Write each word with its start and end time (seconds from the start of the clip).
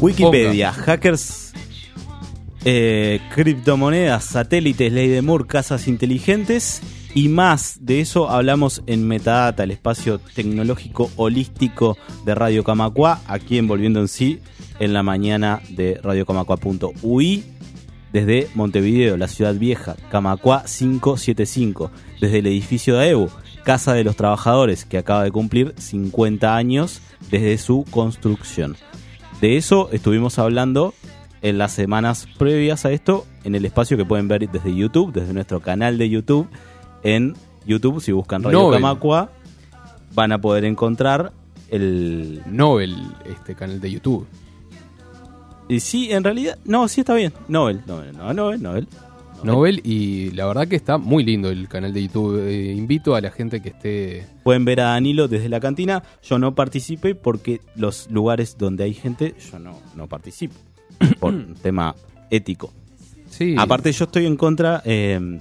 Wikipedia, 0.00 0.72
hackers, 0.72 1.52
eh, 2.64 3.20
criptomonedas, 3.34 4.24
satélites, 4.24 4.92
ley 4.92 5.08
de 5.08 5.22
Moore, 5.22 5.46
casas 5.46 5.88
inteligentes 5.88 6.82
y 7.14 7.28
más 7.28 7.84
de 7.84 8.00
eso 8.00 8.30
hablamos 8.30 8.82
en 8.86 9.06
Metadata, 9.06 9.64
el 9.64 9.72
espacio 9.72 10.18
tecnológico 10.18 11.10
holístico 11.16 11.98
de 12.24 12.34
Radio 12.34 12.64
Camacua, 12.64 13.20
aquí 13.26 13.58
en 13.58 13.66
Volviendo 13.66 14.00
en 14.00 14.08
Sí, 14.08 14.40
en 14.78 14.92
la 14.92 15.02
mañana 15.02 15.60
de 15.70 16.00
radiocamacua.ui, 16.02 17.44
desde 18.12 18.48
Montevideo, 18.54 19.16
la 19.16 19.28
ciudad 19.28 19.54
vieja, 19.54 19.96
Camacua 20.10 20.64
575, 20.64 21.90
desde 22.20 22.38
el 22.38 22.46
edificio 22.46 22.96
de 22.96 23.08
AEU, 23.08 23.28
Casa 23.64 23.92
de 23.92 24.04
los 24.04 24.16
Trabajadores, 24.16 24.84
que 24.84 24.98
acaba 24.98 25.24
de 25.24 25.30
cumplir 25.30 25.74
50 25.76 26.56
años 26.56 27.02
desde 27.30 27.58
su 27.58 27.84
construcción. 27.90 28.76
De 29.40 29.56
eso 29.56 29.88
estuvimos 29.92 30.38
hablando 30.38 30.94
en 31.42 31.56
las 31.56 31.72
semanas 31.72 32.28
previas 32.38 32.84
a 32.84 32.90
esto, 32.90 33.26
en 33.44 33.54
el 33.54 33.64
espacio 33.64 33.96
que 33.96 34.04
pueden 34.04 34.28
ver 34.28 34.48
desde 34.50 34.74
YouTube, 34.74 35.12
desde 35.12 35.32
nuestro 35.32 35.60
canal 35.60 35.96
de 35.96 36.10
YouTube. 36.10 36.48
En 37.02 37.34
YouTube, 37.64 38.02
si 38.02 38.12
buscan 38.12 38.42
Radio 38.42 38.58
Nobel. 38.58 38.80
Camacua, 38.80 39.30
van 40.14 40.32
a 40.32 40.40
poder 40.40 40.64
encontrar 40.66 41.32
el... 41.70 42.42
Nobel, 42.46 42.96
este 43.24 43.54
canal 43.54 43.80
de 43.80 43.90
YouTube. 43.90 44.26
Y 45.68 45.80
sí, 45.80 46.12
en 46.12 46.24
realidad... 46.24 46.58
No, 46.64 46.88
sí 46.88 47.00
está 47.00 47.14
bien. 47.14 47.32
Nobel, 47.48 47.82
Nobel, 47.86 48.16
no, 48.16 48.34
Nobel, 48.34 48.62
Nobel. 48.62 48.88
Nobel 49.44 49.80
y 49.84 50.30
la 50.32 50.46
verdad 50.46 50.68
que 50.68 50.76
está 50.76 50.98
muy 50.98 51.24
lindo 51.24 51.50
el 51.50 51.68
canal 51.68 51.92
de 51.92 52.02
YouTube. 52.02 52.46
Eh, 52.46 52.72
invito 52.72 53.14
a 53.14 53.20
la 53.20 53.30
gente 53.30 53.60
que 53.60 53.70
esté... 53.70 54.26
Pueden 54.42 54.64
ver 54.64 54.80
a 54.80 54.90
Danilo 54.90 55.28
desde 55.28 55.48
la 55.48 55.60
cantina. 55.60 56.02
Yo 56.22 56.38
no 56.38 56.54
participé 56.54 57.14
porque 57.14 57.60
los 57.76 58.10
lugares 58.10 58.56
donde 58.58 58.84
hay 58.84 58.94
gente, 58.94 59.34
yo 59.50 59.58
no, 59.58 59.78
no 59.94 60.08
participo. 60.08 60.54
Por 61.20 61.34
un 61.34 61.54
tema 61.54 61.94
ético. 62.30 62.72
Sí, 63.28 63.54
Aparte, 63.58 63.92
yo 63.92 64.06
estoy 64.06 64.26
en 64.26 64.36
contra 64.36 64.82
eh, 64.84 65.38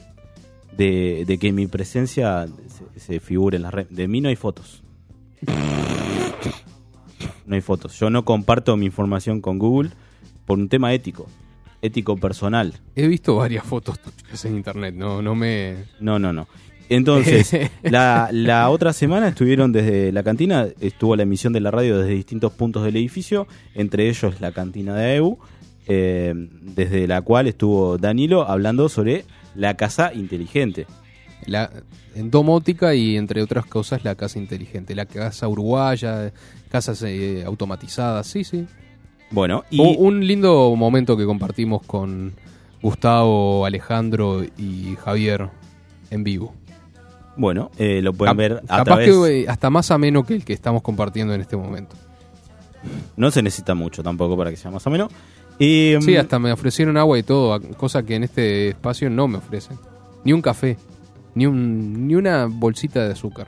de, 0.77 1.23
de 1.25 1.38
que 1.38 1.52
mi 1.52 1.67
presencia 1.67 2.47
se, 2.95 3.00
se 3.00 3.20
figure 3.20 3.58
en 3.58 3.64
la 3.64 3.72
red. 3.72 3.88
De 3.89 4.08
mí 4.08 4.22
no 4.22 4.30
hay 4.30 4.36
fotos. 4.36 4.83
No 7.45 7.55
hay 7.55 7.61
fotos. 7.61 8.00
Yo 8.00 8.11
no 8.11 8.25
comparto 8.25 8.77
mi 8.77 8.86
información 8.86 9.42
con 9.42 9.58
Google 9.58 9.89
por 10.45 10.59
un 10.59 10.70
tema 10.70 10.94
ético. 10.94 11.25
Ético 11.81 12.17
personal. 12.17 12.73
he 12.95 13.08
visto 13.08 13.36
varias 13.36 13.64
fotos 13.64 13.99
tuyas 13.99 14.43
en 14.45 14.55
internet, 14.55 14.95
no, 14.95 15.21
no 15.21 15.36
me... 15.36 15.86
No, 15.99 16.20
no, 16.20 16.33
no. 16.33 16.48
Entonces, 16.89 17.55
la, 17.83 18.30
la 18.31 18.70
otra 18.70 18.93
semana 18.93 19.30
estuvieron 19.30 19.71
desde 19.71 20.11
la 20.11 20.23
cantina, 20.23 20.67
estuvo 20.80 21.15
la 21.15 21.23
emisión 21.23 21.54
de 21.54 21.61
la 21.61 21.71
radio 21.71 21.99
desde 21.99 22.14
distintos 22.14 22.52
puntos 22.54 22.83
del 22.83 22.95
edificio, 22.95 23.48
entre 23.76 24.09
ellos 24.09 24.42
la 24.42 24.52
cantina 24.52 24.95
de 24.95 25.05
AEU, 25.05 25.37
eh, 25.87 26.33
desde 26.36 27.08
la 27.08 27.21
cual 27.21 27.48
estuvo 27.48 27.98
Danilo 27.98 28.48
hablando 28.48 28.89
sobre 28.89 29.25
la 29.55 29.75
casa 29.75 30.14
inteligente. 30.14 30.86
La, 31.45 31.71
en 32.15 32.30
domótica 32.30 32.93
y 32.93 33.15
entre 33.15 33.42
otras 33.42 33.65
cosas 33.65 34.04
la 34.04 34.15
casa 34.15 34.37
inteligente, 34.37 34.93
la 34.93 35.05
casa 35.05 35.48
uruguaya, 35.48 36.31
casas 36.70 37.02
eh, 37.04 37.43
automatizadas, 37.45 38.27
sí, 38.27 38.43
sí. 38.43 38.67
Bueno, 39.32 39.64
y 39.70 39.80
Un- 39.80 39.95
un 40.16 40.28
lindo 40.28 40.76
momento 40.76 41.16
que 41.16 41.26
compartimos 41.26 41.84
con 41.86 42.34
Gustavo, 42.82 43.66
Alejandro 43.66 44.44
y 44.58 44.95
Javier 45.04 45.50
en 46.10 46.23
vivo. 46.23 46.54
bueno, 47.38 47.70
eh, 47.78 48.02
lo 48.02 48.12
pueden 48.14 48.32
Cap- 48.32 48.38
ver 48.38 48.54
a 48.54 48.78
capaz 48.78 48.84
través... 48.84 49.10
que 49.16 49.42
eh, 49.42 49.45
hasta 49.48 49.70
más 49.70 49.92
ameno 49.92 50.23
que 50.26 50.34
el 50.36 50.44
que 50.44 50.54
estamos 50.54 50.82
compartiendo 50.82 51.34
en 51.34 51.42
este 51.42 51.56
momento. 51.56 51.95
No 53.16 53.30
se 53.32 53.42
necesita 53.42 53.76
mucho 53.76 54.02
tampoco 54.04 54.36
para 54.38 54.50
que 54.50 54.58
sea 54.58 54.72
más 54.72 54.86
o 54.88 54.90
menos. 54.90 55.12
Y, 55.60 55.96
Sí, 56.02 56.14
mm, 56.16 56.20
hasta 56.20 56.40
me 56.40 56.52
ofrecieron 56.52 56.98
agua 56.98 57.20
y 57.20 57.23
todo, 57.23 57.60
cosa 57.78 58.04
que 58.04 58.16
en 58.16 58.23
este 58.23 58.70
espacio 58.70 59.10
no 59.10 59.28
me 59.28 59.38
ofrecen. 59.38 59.78
Ni 60.23 60.34
un 60.34 60.42
café, 60.42 60.78
ni, 61.36 61.46
un, 61.46 62.08
ni 62.08 62.16
una 62.16 62.46
bolsita 62.50 63.06
de 63.06 63.11
azúcar. 63.14 63.48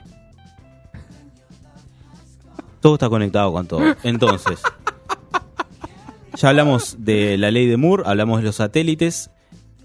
Todo 2.80 2.94
está 2.94 3.08
conectado 3.08 3.52
con 3.52 3.66
todo. 3.66 3.82
Entonces, 4.02 4.60
ya 6.36 6.48
hablamos 6.48 6.96
de 6.98 7.36
la 7.38 7.50
ley 7.50 7.66
de 7.66 7.76
Moore, 7.76 8.04
hablamos 8.06 8.38
de 8.40 8.44
los 8.44 8.56
satélites, 8.56 9.30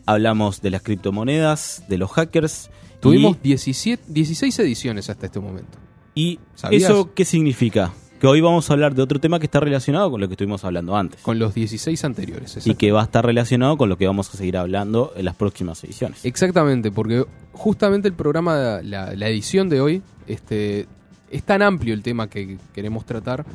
hablamos 0.06 0.62
de 0.62 0.72
las 0.72 0.82
criptomonedas, 0.82 1.84
de 1.88 1.98
los 1.98 2.12
hackers. 2.12 2.70
Tuvimos 3.00 3.42
17, 3.42 4.04
16 4.08 4.60
ediciones 4.60 5.10
hasta 5.10 5.28
este 5.28 5.40
momento. 5.40 5.78
¿Y, 6.16 6.22
y 6.22 6.40
¿Sabías? 6.56 6.84
eso 6.84 7.14
qué 7.14 7.26
significa? 7.26 7.94
Que 8.20 8.26
hoy 8.26 8.42
vamos 8.42 8.68
a 8.70 8.74
hablar 8.74 8.96
de 8.96 9.04
otro 9.04 9.20
tema 9.20 9.40
que 9.40 9.46
está 9.46 9.60
relacionado 9.60 10.10
con 10.10 10.20
lo 10.20 10.28
que 10.28 10.34
estuvimos 10.34 10.66
hablando 10.66 10.96
antes. 10.98 11.22
Con 11.22 11.38
los 11.38 11.54
16 11.54 12.04
anteriores. 12.04 12.56
Y 12.56 12.60
exacto. 12.60 12.78
que 12.80 12.92
va 12.92 13.02
a 13.02 13.04
estar 13.04 13.24
relacionado 13.24 13.78
con 13.78 13.90
lo 13.90 13.98
que 14.00 14.08
vamos 14.08 14.34
a 14.34 14.38
seguir 14.38 14.58
hablando 14.58 15.14
en 15.16 15.26
las 15.26 15.36
próximas 15.36 15.84
ediciones. 15.84 16.26
Exactamente, 16.26 16.90
porque 16.90 17.26
justamente 17.54 18.08
el 18.08 18.16
programa, 18.16 18.82
la, 18.82 19.14
la 19.16 19.30
edición 19.30 19.70
de 19.70 19.82
hoy, 19.82 20.02
este, 20.26 20.88
es 21.30 21.44
tan 21.44 21.62
amplio 21.62 21.94
el 21.94 22.02
tema 22.02 22.28
que 22.28 22.58
queremos 22.74 23.06
tratar 23.06 23.46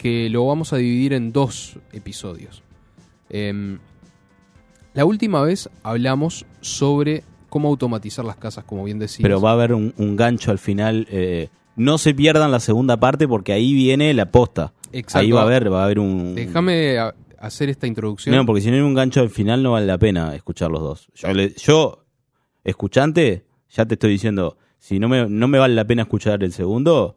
que 0.00 0.30
lo 0.30 0.46
vamos 0.46 0.72
a 0.72 0.78
dividir 0.78 1.12
en 1.12 1.30
dos 1.30 1.76
episodios. 1.92 2.62
Em, 3.28 3.78
la 4.94 5.04
última 5.04 5.42
vez 5.42 5.68
hablamos 5.82 6.46
sobre 6.62 7.22
cómo 7.50 7.68
automatizar 7.68 8.24
las 8.24 8.36
casas, 8.36 8.64
como 8.64 8.84
bien 8.84 8.98
decías. 8.98 9.22
Pero 9.22 9.40
va 9.42 9.50
a 9.50 9.52
haber 9.52 9.74
un, 9.74 9.92
un 9.98 10.16
gancho 10.16 10.50
al 10.50 10.58
final. 10.58 11.06
eh, 11.10 11.48
no 11.76 11.98
se 11.98 12.14
pierdan 12.14 12.50
la 12.50 12.60
segunda 12.60 12.98
parte 12.98 13.28
porque 13.28 13.52
ahí 13.52 13.74
viene 13.74 14.12
la 14.14 14.30
posta. 14.30 14.72
Exacto. 14.92 15.18
Ahí 15.18 15.30
va 15.32 15.40
a 15.42 15.44
haber, 15.44 15.70
va 15.72 15.82
a 15.82 15.84
haber 15.84 15.98
un. 15.98 16.34
Déjame 16.34 16.96
hacer 17.38 17.68
esta 17.68 17.86
introducción. 17.86 18.34
No, 18.34 18.46
porque 18.46 18.62
si 18.62 18.70
no 18.70 18.76
hay 18.76 18.82
un 18.82 18.94
gancho 18.94 19.20
al 19.20 19.30
final 19.30 19.62
no 19.62 19.72
vale 19.72 19.86
la 19.86 19.98
pena 19.98 20.34
escuchar 20.34 20.70
los 20.70 20.80
dos. 20.80 21.08
Yo, 21.14 21.32
le- 21.34 21.54
yo, 21.54 22.04
escuchante, 22.64 23.44
ya 23.70 23.84
te 23.86 23.94
estoy 23.94 24.10
diciendo, 24.12 24.56
si 24.78 24.98
no 24.98 25.08
me, 25.08 25.28
no 25.28 25.46
me 25.48 25.58
vale 25.58 25.74
la 25.74 25.86
pena 25.86 26.02
escuchar 26.02 26.42
el 26.42 26.52
segundo, 26.52 27.16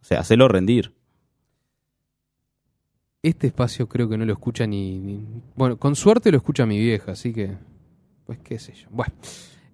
o 0.00 0.04
sea, 0.04 0.20
hacelo 0.20 0.48
rendir. 0.48 0.92
Este 3.22 3.46
espacio 3.46 3.88
creo 3.88 4.08
que 4.08 4.18
no 4.18 4.24
lo 4.24 4.32
escucha 4.32 4.66
ni, 4.66 4.98
ni- 4.98 5.24
Bueno, 5.54 5.76
con 5.78 5.94
suerte 5.94 6.30
lo 6.32 6.38
escucha 6.38 6.66
mi 6.66 6.78
vieja, 6.78 7.12
así 7.12 7.32
que... 7.32 7.56
Pues 8.26 8.38
qué 8.40 8.58
sé 8.58 8.72
yo. 8.74 8.88
Bueno. 8.90 9.12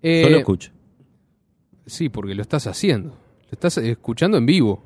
Eh, 0.02 0.22
Yo 0.24 0.30
lo 0.30 0.38
escucho. 0.38 0.70
Sí, 1.86 2.08
porque 2.10 2.34
lo 2.34 2.42
estás 2.42 2.66
haciendo. 2.66 3.10
Lo 3.10 3.50
estás 3.52 3.78
escuchando 3.78 4.36
en 4.36 4.44
vivo. 4.46 4.82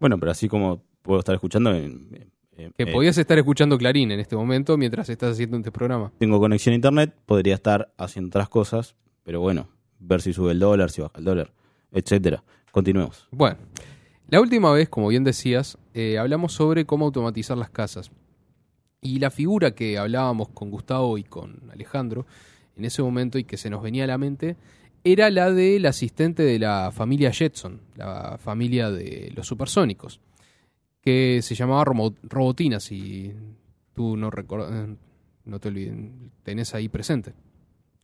Bueno, 0.00 0.18
pero 0.18 0.32
así 0.32 0.48
como 0.48 0.82
puedo 1.02 1.20
estar 1.20 1.34
escuchando, 1.36 1.70
en- 1.74 2.30
en- 2.56 2.72
Que 2.72 2.82
eh, 2.84 2.92
podías 2.92 3.16
estar 3.16 3.38
escuchando 3.38 3.78
Clarín 3.78 4.10
en 4.10 4.18
este 4.20 4.34
momento 4.36 4.76
mientras 4.76 5.08
estás 5.08 5.32
haciendo 5.32 5.56
este 5.56 5.70
programa. 5.72 6.12
tengo 6.18 6.38
conexión 6.40 6.72
a 6.72 6.76
internet, 6.76 7.14
podría 7.26 7.54
estar 7.54 7.92
haciendo 7.96 8.28
otras 8.28 8.48
cosas, 8.48 8.96
pero 9.22 9.40
bueno, 9.40 9.68
ver 10.00 10.20
si 10.20 10.32
sube 10.32 10.52
el 10.52 10.58
dólar, 10.58 10.90
si 10.90 11.00
baja 11.00 11.18
el 11.18 11.24
dólar, 11.24 11.52
etcétera. 11.92 12.42
Continuemos. 12.72 13.28
Bueno, 13.30 13.56
la 14.30 14.40
última 14.40 14.72
vez, 14.72 14.88
como 14.88 15.08
bien 15.08 15.24
decías, 15.24 15.78
eh, 15.94 16.18
hablamos 16.18 16.52
sobre 16.52 16.84
cómo 16.86 17.04
automatizar 17.06 17.58
las 17.58 17.70
casas. 17.70 18.10
Y 19.02 19.18
la 19.18 19.30
figura 19.30 19.74
que 19.74 19.98
hablábamos 19.98 20.48
con 20.50 20.70
Gustavo 20.70 21.16
y 21.18 21.24
con 21.24 21.70
Alejandro 21.72 22.26
en 22.76 22.84
ese 22.84 23.02
momento 23.02 23.38
y 23.38 23.44
que 23.44 23.56
se 23.56 23.70
nos 23.70 23.82
venía 23.82 24.04
a 24.04 24.06
la 24.06 24.18
mente 24.18 24.56
era 25.04 25.30
la 25.30 25.50
del 25.50 25.86
asistente 25.86 26.42
de 26.42 26.58
la 26.58 26.90
familia 26.92 27.32
Jetson, 27.32 27.80
la 27.96 28.36
familia 28.38 28.90
de 28.90 29.32
los 29.34 29.46
supersónicos, 29.46 30.20
que 31.00 31.40
se 31.42 31.54
llamaba 31.54 31.84
Robotina, 31.84 32.78
si 32.78 33.32
tú 33.94 34.16
no, 34.18 34.30
recor- 34.30 34.68
eh, 34.70 34.96
no 35.46 35.58
te 35.58 35.68
olvides, 35.68 35.94
tenés 36.42 36.74
ahí 36.74 36.88
presente. 36.90 37.32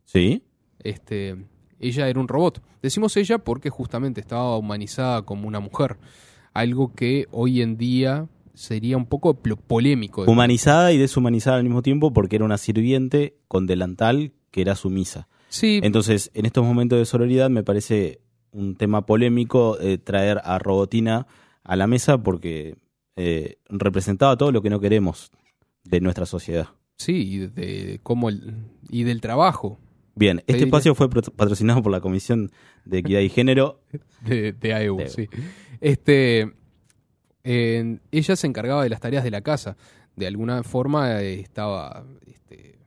¿Sí? 0.05 0.41
Este, 0.79 1.35
ella 1.79 2.07
era 2.07 2.19
un 2.19 2.27
robot. 2.27 2.61
Decimos 2.81 3.15
ella 3.17 3.37
porque 3.37 3.69
justamente 3.69 4.21
estaba 4.21 4.57
humanizada 4.57 5.21
como 5.23 5.47
una 5.47 5.59
mujer. 5.59 5.97
Algo 6.53 6.93
que 6.93 7.27
hoy 7.31 7.61
en 7.61 7.77
día 7.77 8.27
sería 8.53 8.97
un 8.97 9.05
poco 9.05 9.35
polémico. 9.35 10.23
Humanizada 10.23 10.91
y 10.91 10.97
deshumanizada 10.97 11.57
al 11.57 11.63
mismo 11.63 11.81
tiempo 11.81 12.11
porque 12.11 12.37
era 12.37 12.45
una 12.45 12.57
sirviente 12.57 13.37
con 13.47 13.67
delantal 13.67 14.33
que 14.51 14.61
era 14.61 14.75
sumisa. 14.75 15.27
Sí, 15.49 15.79
Entonces, 15.83 16.31
en 16.33 16.45
estos 16.45 16.65
momentos 16.65 16.99
de 16.99 17.05
sororidad 17.05 17.49
me 17.49 17.63
parece 17.63 18.19
un 18.51 18.75
tema 18.75 19.05
polémico 19.05 19.77
eh, 19.79 19.97
traer 19.97 20.41
a 20.43 20.59
Robotina 20.59 21.27
a 21.63 21.75
la 21.75 21.87
mesa 21.87 22.17
porque 22.17 22.75
eh, 23.15 23.57
representaba 23.69 24.35
todo 24.35 24.51
lo 24.51 24.61
que 24.61 24.69
no 24.69 24.79
queremos 24.79 25.31
de 25.83 26.01
nuestra 26.01 26.25
sociedad. 26.25 26.69
sí, 26.97 27.13
y 27.13 27.37
de 27.47 27.99
cómo 28.03 28.29
el, 28.29 28.55
y 28.89 29.03
del 29.03 29.21
trabajo 29.21 29.79
Bien, 30.17 30.39
este 30.39 30.53
Pedirle- 30.53 30.65
espacio 30.65 30.95
fue 30.95 31.09
patrocinado 31.09 31.81
por 31.83 31.91
la 31.91 32.01
Comisión 32.01 32.51
de 32.85 32.97
Equidad 32.99 33.19
y 33.21 33.29
Género. 33.29 33.81
de, 34.21 34.53
de 34.53 34.73
AEU, 34.73 34.97
De 34.97 35.03
AEU. 35.03 35.09
sí. 35.11 35.29
Este, 35.79 36.51
ella 37.43 38.35
se 38.35 38.47
encargaba 38.47 38.83
de 38.83 38.89
las 38.89 38.99
tareas 38.99 39.23
de 39.23 39.31
la 39.31 39.41
casa. 39.41 39.77
De 40.15 40.27
alguna 40.27 40.63
forma 40.63 41.21
eh, 41.21 41.39
estaba, 41.39 42.03
este, 42.25 42.79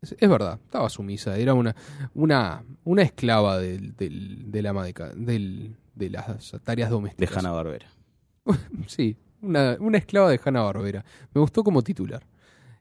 es, 0.00 0.16
es 0.18 0.28
verdad, 0.28 0.58
estaba 0.64 0.88
sumisa. 0.88 1.36
Era 1.36 1.54
una, 1.54 1.76
una, 2.14 2.64
una 2.84 3.02
esclava 3.02 3.58
del, 3.58 3.94
del, 3.96 4.50
del 4.50 4.66
ama 4.66 4.84
de, 4.84 4.94
del- 5.16 5.76
de 5.94 6.10
las 6.10 6.52
tareas 6.64 6.88
de 6.88 6.94
domésticas. 6.94 7.36
Hanna 7.36 7.50
Barbera. 7.50 7.86
Sí, 8.86 9.16
una, 9.42 9.76
una 9.80 9.98
esclava 9.98 10.30
de 10.30 10.40
Hanna 10.42 10.62
Barbera. 10.62 11.04
Me 11.34 11.40
gustó 11.40 11.62
como 11.62 11.82
titular. 11.82 12.24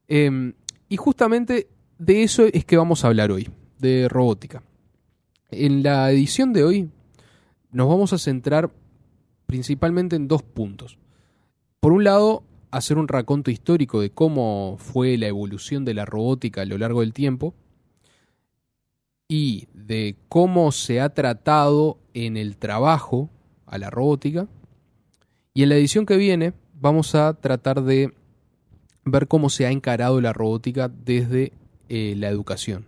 Eh, 0.07 0.53
y 0.87 0.95
justamente 0.95 1.67
de 1.99 2.23
eso 2.23 2.45
es 2.45 2.65
que 2.65 2.77
vamos 2.77 3.03
a 3.03 3.07
hablar 3.07 3.31
hoy, 3.31 3.49
de 3.79 4.07
robótica. 4.09 4.63
En 5.49 5.83
la 5.83 6.11
edición 6.11 6.53
de 6.53 6.63
hoy 6.63 6.89
nos 7.71 7.87
vamos 7.87 8.13
a 8.13 8.17
centrar 8.17 8.71
principalmente 9.45 10.15
en 10.15 10.27
dos 10.27 10.43
puntos. 10.43 10.97
Por 11.79 11.93
un 11.93 12.03
lado, 12.03 12.43
hacer 12.71 12.97
un 12.97 13.07
raconto 13.07 13.49
histórico 13.49 14.01
de 14.01 14.11
cómo 14.11 14.75
fue 14.77 15.17
la 15.17 15.27
evolución 15.27 15.85
de 15.85 15.93
la 15.93 16.05
robótica 16.05 16.61
a 16.61 16.65
lo 16.65 16.77
largo 16.77 17.01
del 17.01 17.13
tiempo 17.13 17.53
y 19.27 19.67
de 19.73 20.15
cómo 20.29 20.71
se 20.71 21.01
ha 21.01 21.09
tratado 21.09 21.97
en 22.13 22.37
el 22.37 22.57
trabajo 22.57 23.29
a 23.65 23.77
la 23.77 23.89
robótica. 23.89 24.47
Y 25.53 25.63
en 25.63 25.69
la 25.69 25.75
edición 25.75 26.05
que 26.05 26.17
viene 26.17 26.53
vamos 26.79 27.15
a 27.15 27.33
tratar 27.33 27.83
de 27.83 28.13
ver 29.05 29.27
cómo 29.27 29.49
se 29.49 29.65
ha 29.65 29.71
encarado 29.71 30.19
la 30.21 30.33
robótica 30.33 30.89
desde 30.89 31.53
eh, 31.89 32.15
la 32.17 32.29
educación, 32.29 32.85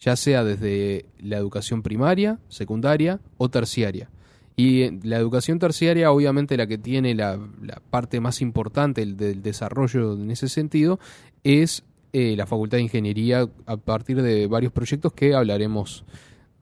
ya 0.00 0.16
sea 0.16 0.44
desde 0.44 1.06
la 1.18 1.36
educación 1.38 1.82
primaria, 1.82 2.38
secundaria 2.48 3.20
o 3.36 3.48
terciaria. 3.48 4.10
Y 4.56 4.82
eh, 4.82 4.98
la 5.02 5.16
educación 5.16 5.58
terciaria, 5.58 6.12
obviamente 6.12 6.56
la 6.56 6.66
que 6.66 6.78
tiene 6.78 7.14
la, 7.14 7.38
la 7.62 7.80
parte 7.90 8.20
más 8.20 8.40
importante 8.40 9.00
del, 9.00 9.16
del 9.16 9.42
desarrollo 9.42 10.14
en 10.14 10.30
ese 10.30 10.48
sentido, 10.48 11.00
es 11.42 11.82
eh, 12.12 12.36
la 12.36 12.46
Facultad 12.46 12.78
de 12.78 12.82
Ingeniería 12.84 13.48
a 13.66 13.76
partir 13.76 14.22
de 14.22 14.46
varios 14.46 14.72
proyectos 14.72 15.12
que 15.12 15.34
hablaremos 15.34 16.04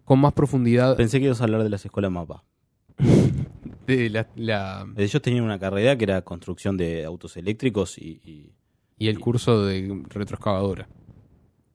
con 0.05 0.19
más 0.19 0.33
profundidad 0.33 0.97
Pensé 0.97 1.19
que 1.21 1.27
ibas 1.27 1.41
a 1.41 1.45
hablar 1.45 1.63
de 1.63 1.69
las 1.71 1.85
escuelas 1.85 2.11
MAPA. 2.11 2.43
de 3.87 4.11
la- 4.11 4.29
la, 4.37 4.87
Ellos 4.97 5.21
tenían 5.23 5.45
una 5.45 5.59
carrera 5.59 5.97
que 5.97 6.05
era 6.05 6.23
construcción 6.23 6.77
de 6.77 7.05
autos 7.05 7.37
eléctricos 7.37 7.99
y, 7.99 8.21
y 8.25 8.53
y 8.99 9.09
el 9.09 9.19
curso 9.19 9.65
de 9.65 10.01
retroexcavadora. 10.11 10.87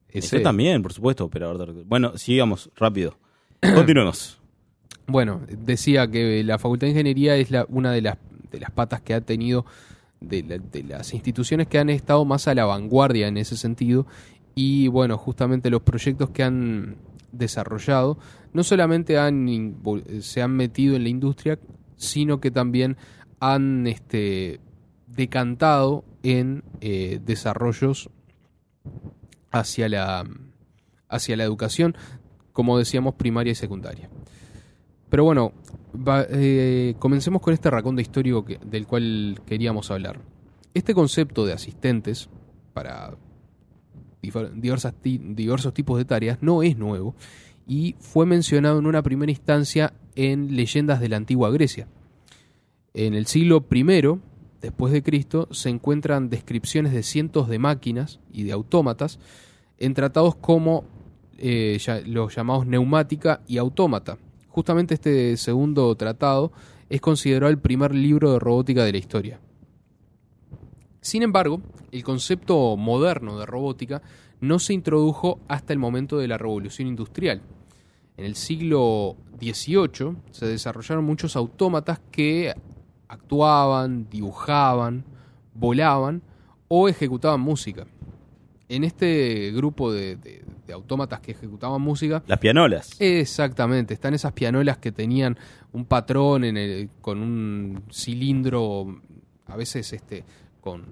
Ese 0.09 0.39
también, 0.39 0.81
por 0.81 0.93
supuesto, 0.93 1.29
de- 1.29 1.83
Bueno, 1.83 2.17
sigamos, 2.17 2.69
rápido. 2.75 3.17
Continuemos. 3.75 4.39
Bueno, 5.07 5.41
decía 5.49 6.07
que 6.09 6.43
la 6.43 6.57
Facultad 6.59 6.87
de 6.87 6.91
Ingeniería 6.91 7.35
es 7.37 7.49
la, 7.51 7.65
una 7.69 7.91
de 7.91 8.01
las, 8.01 8.17
de 8.51 8.59
las 8.59 8.71
patas 8.71 9.01
que 9.01 9.13
ha 9.13 9.21
tenido 9.21 9.65
de, 10.19 10.43
la- 10.43 10.57
de 10.57 10.83
las 10.83 11.13
instituciones 11.13 11.67
que 11.67 11.79
han 11.79 11.89
estado 11.89 12.25
más 12.25 12.47
a 12.47 12.55
la 12.55 12.65
vanguardia 12.65 13.27
en 13.27 13.37
ese 13.37 13.55
sentido. 13.57 14.05
Y 14.55 14.87
bueno, 14.87 15.17
justamente 15.17 15.69
los 15.69 15.81
proyectos 15.83 16.31
que 16.31 16.43
han 16.43 16.95
desarrollado 17.31 18.17
no 18.53 18.63
solamente 18.63 19.17
han, 19.19 19.77
se 20.21 20.41
han 20.41 20.51
metido 20.55 20.95
en 20.95 21.03
la 21.03 21.09
industria, 21.09 21.59
sino 21.95 22.39
que 22.39 22.49
también 22.51 22.97
han 23.39 23.85
este, 23.85 24.59
decantado 25.05 26.03
en 26.23 26.63
eh, 26.81 27.19
desarrollos 27.23 28.09
hacia 29.51 29.89
la, 29.89 30.27
hacia 31.09 31.37
la 31.37 31.43
educación, 31.43 31.95
como 32.53 32.77
decíamos, 32.77 33.15
primaria 33.15 33.51
y 33.51 33.55
secundaria. 33.55 34.09
Pero 35.09 35.23
bueno, 35.23 35.53
eh, 36.29 36.95
comencemos 36.99 37.41
con 37.41 37.53
este 37.53 37.69
raconto 37.69 38.01
histórico 38.01 38.43
que- 38.43 38.57
del 38.65 38.85
cual 38.87 39.39
queríamos 39.45 39.89
hablar. 39.91 40.19
Este 40.73 40.93
concepto 40.93 41.45
de 41.45 41.53
asistentes 41.53 42.29
para 42.73 43.15
diversos 44.21 45.73
tipos 45.73 45.97
de 45.97 46.05
tareas 46.05 46.39
no 46.41 46.61
es 46.63 46.77
nuevo 46.77 47.15
y 47.65 47.95
fue 47.99 48.25
mencionado 48.25 48.79
en 48.79 48.85
una 48.85 49.01
primera 49.01 49.31
instancia 49.31 49.93
en 50.15 50.55
leyendas 50.55 50.99
de 50.99 51.09
la 51.09 51.17
antigua 51.17 51.49
Grecia. 51.51 51.87
En 52.93 53.13
el 53.13 53.27
siglo 53.27 53.65
I, 53.71 53.83
después 54.61 54.93
de 54.93 55.03
Cristo, 55.03 55.47
se 55.51 55.69
encuentran 55.69 56.29
descripciones 56.29 56.93
de 56.93 57.03
cientos 57.03 57.47
de 57.47 57.59
máquinas 57.59 58.19
y 58.31 58.43
de 58.43 58.51
autómatas 58.51 59.19
en 59.77 59.93
tratados 59.93 60.35
como 60.35 60.85
eh, 61.37 61.77
los 62.05 62.35
llamados 62.35 62.65
neumática 62.65 63.41
y 63.47 63.57
autómata. 63.57 64.17
Justamente 64.49 64.95
este 64.95 65.37
segundo 65.37 65.95
tratado 65.95 66.51
es 66.89 67.01
considerado 67.01 67.51
el 67.51 67.59
primer 67.59 67.93
libro 67.93 68.33
de 68.33 68.39
robótica 68.39 68.83
de 68.83 68.91
la 68.91 68.97
historia. 68.97 69.39
Sin 71.01 71.21
embargo, 71.21 71.61
el 71.91 72.03
concepto 72.03 72.75
moderno 72.75 73.39
de 73.39 73.45
robótica 73.45 74.01
no 74.41 74.59
se 74.59 74.73
introdujo 74.73 75.39
hasta 75.47 75.73
el 75.73 75.79
momento 75.79 76.17
de 76.17 76.27
la 76.27 76.37
revolución 76.37 76.87
industrial. 76.87 77.41
En 78.17 78.25
el 78.25 78.35
siglo 78.35 79.15
XVIII 79.39 80.17
se 80.31 80.47
desarrollaron 80.47 81.05
muchos 81.05 81.35
autómatas 81.35 82.01
que 82.11 82.55
actuaban, 83.07 84.09
dibujaban, 84.09 85.03
volaban 85.53 86.21
o 86.67 86.89
ejecutaban 86.89 87.39
música. 87.41 87.85
En 88.69 88.83
este 88.83 89.51
grupo 89.53 89.91
de, 89.91 90.17
de- 90.17 90.43
de 90.67 90.73
autómatas 90.73 91.21
que 91.21 91.31
ejecutaban 91.31 91.81
música, 91.81 92.21
Las 92.27 92.39
pianolas. 92.39 92.99
Exactamente, 92.99 93.93
están 93.93 94.13
esas 94.13 94.33
pianolas 94.33 94.77
que 94.77 94.91
tenían 94.91 95.37
un 95.71 95.85
patrón 95.85 96.43
en 96.43 96.57
el, 96.57 96.89
con 96.99 97.19
un 97.21 97.83
cilindro, 97.89 99.01
a 99.45 99.55
veces 99.55 99.93
este, 99.93 100.25
con, 100.59 100.83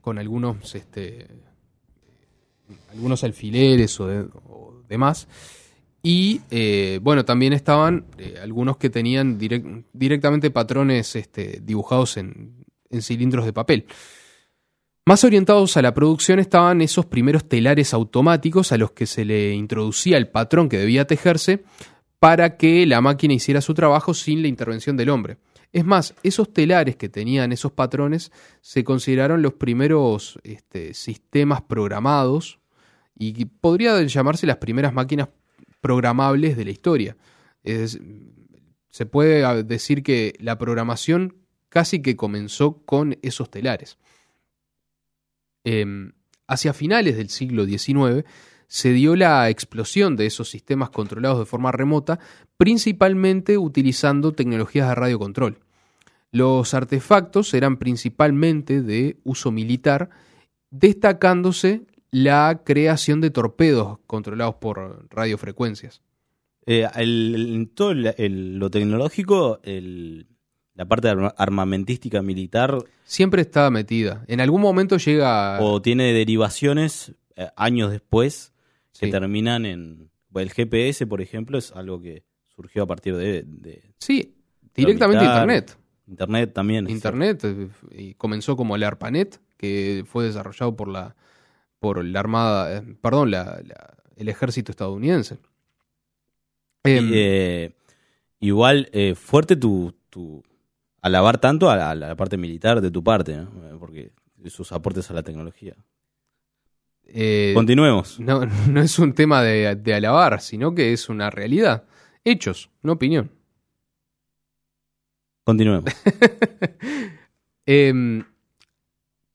con 0.00 0.18
algunos, 0.18 0.74
este, 0.74 1.26
algunos 2.92 3.22
alfileres 3.24 4.00
o, 4.00 4.06
de- 4.06 4.28
o 4.48 4.82
demás. 4.88 5.28
Y 6.02 6.40
eh, 6.50 6.98
bueno, 7.02 7.24
también 7.24 7.52
estaban 7.52 8.06
eh, 8.16 8.38
algunos 8.42 8.78
que 8.78 8.88
tenían 8.88 9.38
direc- 9.38 9.84
directamente 9.92 10.50
patrones 10.50 11.14
este, 11.14 11.60
dibujados 11.62 12.16
en, 12.16 12.64
cilindros 13.00 13.44
de 13.44 13.52
papel. 13.52 13.86
Más 15.06 15.24
orientados 15.24 15.76
a 15.76 15.82
la 15.82 15.92
producción 15.94 16.38
estaban 16.38 16.80
esos 16.80 17.06
primeros 17.06 17.48
telares 17.48 17.92
automáticos 17.94 18.72
a 18.72 18.78
los 18.78 18.92
que 18.92 19.06
se 19.06 19.24
le 19.24 19.52
introducía 19.52 20.16
el 20.16 20.28
patrón 20.28 20.68
que 20.68 20.78
debía 20.78 21.06
tejerse 21.06 21.64
para 22.18 22.56
que 22.56 22.86
la 22.86 23.00
máquina 23.00 23.34
hiciera 23.34 23.60
su 23.60 23.74
trabajo 23.74 24.14
sin 24.14 24.42
la 24.42 24.48
intervención 24.48 24.96
del 24.96 25.10
hombre. 25.10 25.38
Es 25.72 25.84
más, 25.84 26.14
esos 26.22 26.52
telares 26.52 26.96
que 26.96 27.08
tenían 27.08 27.52
esos 27.52 27.72
patrones 27.72 28.32
se 28.60 28.84
consideraron 28.84 29.40
los 29.42 29.54
primeros 29.54 30.38
este, 30.42 30.94
sistemas 30.94 31.62
programados 31.62 32.58
y 33.16 33.44
podría 33.44 34.02
llamarse 34.02 34.46
las 34.46 34.56
primeras 34.56 34.92
máquinas 34.92 35.28
programables 35.80 36.56
de 36.56 36.64
la 36.64 36.70
historia. 36.70 37.16
Se 37.62 39.06
puede 39.06 39.44
ah, 39.44 39.62
decir 39.62 40.02
que 40.02 40.34
la 40.40 40.58
programación 40.58 41.36
casi 41.68 42.02
que 42.02 42.16
comenzó 42.16 42.82
con 42.84 43.16
esos 43.22 43.50
telares. 43.50 43.98
Em, 45.64 46.12
hacia 46.46 46.72
finales 46.72 47.16
del 47.16 47.28
siglo 47.28 47.64
XIX 47.64 48.24
se 48.66 48.92
dio 48.92 49.16
la 49.16 49.48
explosión 49.50 50.16
de 50.16 50.26
esos 50.26 50.50
sistemas 50.50 50.90
controlados 50.90 51.38
de 51.38 51.46
forma 51.46 51.72
remota, 51.72 52.18
principalmente 52.56 53.58
utilizando 53.58 54.32
tecnologías 54.32 54.88
de 54.88 54.94
radiocontrol. 54.94 55.58
Los 56.32 56.74
artefactos 56.74 57.52
eran 57.54 57.78
principalmente 57.78 58.82
de 58.82 59.16
uso 59.24 59.50
militar, 59.50 60.10
destacándose 60.70 61.82
la 62.10 62.62
creación 62.64 63.20
de 63.20 63.30
torpedos 63.30 63.98
controlados 64.06 64.56
por 64.56 65.06
radiofrecuencias. 65.10 66.02
Eh, 66.66 66.86
el- 66.96 67.70
todo 67.74 67.92
el- 67.92 68.58
lo 68.58 68.70
tecnológico, 68.70 69.60
la 70.74 70.84
parte 70.86 71.08
arma- 71.08 71.34
armamentística 71.36 72.22
militar 72.22 72.78
Siempre 73.04 73.42
estaba 73.42 73.70
metida. 73.70 74.24
En 74.28 74.40
algún 74.40 74.60
momento 74.60 74.96
llega... 74.96 75.60
o 75.60 75.82
tiene 75.82 76.12
derivaciones 76.12 77.12
eh, 77.36 77.48
años 77.56 77.90
después 77.90 78.52
que 78.98 79.06
Sí. 79.06 79.10
terminan 79.12 79.64
en... 79.66 80.10
bueno, 80.28 80.44
El 80.48 80.52
GPS, 80.52 81.06
por 81.06 81.20
ejemplo, 81.20 81.58
es 81.58 81.72
algo 81.72 82.00
que 82.00 82.24
surgió 82.54 82.82
a 82.82 82.86
partir 82.86 83.16
de, 83.16 83.42
de 83.46 83.82
Sí, 83.98 84.34
directamente 84.74 85.24
militar. 85.24 85.42
Internet. 85.42 85.76
Internet 86.06 86.52
también. 86.52 86.90
Internet 86.90 87.40
eh, 87.44 87.68
y 87.92 88.14
comenzó 88.14 88.56
como 88.56 88.76
el 88.76 88.82
ARPANET, 88.82 89.40
que 89.56 90.04
fue 90.06 90.24
desarrollado 90.24 90.76
por 90.76 90.88
la 90.88 91.14
por 91.80 92.04
la 92.04 92.20
Armada, 92.20 92.76
eh, 92.78 92.82
perdón, 93.02 93.30
la- 93.32 93.60
la- 93.64 93.94
el 94.16 94.28
ejército 94.28 94.70
estadounidense. 94.70 95.38
Em, 96.84 97.10
eh, 97.12 97.72
igual, 98.38 98.88
eh, 98.92 99.14
fuerte 99.14 99.56
tu, 99.56 99.94
tu 100.10 100.42
alabar 101.02 101.38
tanto 101.40 101.68
a 101.70 101.76
la, 101.76 101.90
a 101.90 101.94
la 101.94 102.16
parte 102.16 102.36
militar 102.36 102.80
de 102.80 102.90
tu 102.90 103.02
parte, 103.02 103.36
¿no? 103.36 103.50
Eh, 103.68 103.76
Porque 103.78 104.12
sus 104.46 104.70
aportes 104.72 105.10
a 105.10 105.14
la 105.14 105.22
tecnología. 105.22 105.74
eh, 107.04 107.52
Continuemos. 107.54 108.20
no, 108.20 108.46
no 108.68 108.80
es 108.80 108.98
un 108.98 109.12
tema 109.14 109.42
de, 109.42 109.74
de 109.76 109.94
alabar, 109.94 110.40
sino 110.40 110.74
que 110.74 110.92
es 110.92 111.08
una 111.08 111.28
realidad. 111.30 111.84
Hechos, 112.24 112.70
no 112.82 112.92
opinión. 112.92 113.30
Continuemos. 115.44 115.84
Em, 117.66 118.24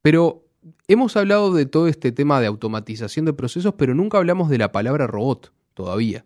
pero 0.02 0.45
hemos 0.88 1.16
hablado 1.18 1.54
de 1.54 1.66
todo 1.66 1.88
este 1.88 2.12
tema 2.12 2.40
de 2.40 2.48
automatización 2.48 3.26
de 3.26 3.34
procesos, 3.34 3.74
pero 3.78 3.94
nunca 3.94 4.18
hablamos 4.18 4.50
de 4.50 4.58
la 4.58 4.72
palabra 4.72 5.08
robot 5.08 5.52
todavía. 5.74 6.26